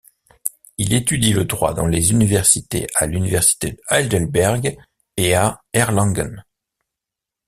[0.79, 4.75] Il étudie le droit dans les Universités à l'Université de Heidelberg
[5.15, 6.43] et à Erlangen.